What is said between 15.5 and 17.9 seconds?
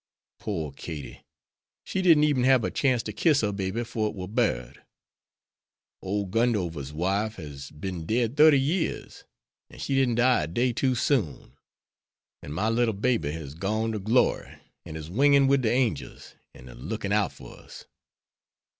the angels an' a lookin' out for us.